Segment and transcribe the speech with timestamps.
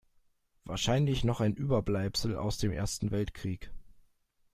[0.65, 3.69] Wahrscheinlich noch ein Überbleibsel aus dem Ersten Weltkrieg.